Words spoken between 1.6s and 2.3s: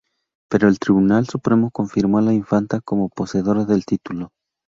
confirmó a